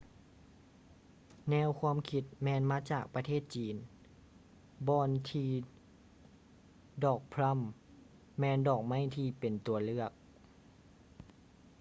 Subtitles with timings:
[1.49, 3.75] ແນວຄວາມຄິດແມ່ນມາຈາກປະເທດຈີນ
[4.87, 5.49] ບ່ອນທີ່
[7.03, 7.59] ດອກພລັມ
[8.39, 10.11] ແມ່ນດອກໄມ້ທີ່ເປັນຕົວເລືອກ